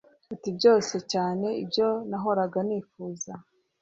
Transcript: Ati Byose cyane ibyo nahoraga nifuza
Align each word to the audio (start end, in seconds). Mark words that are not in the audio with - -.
Ati 0.33 0.49
Byose 0.57 0.95
cyane 1.11 1.47
ibyo 1.63 1.87
nahoraga 2.09 2.59
nifuza 2.67 3.33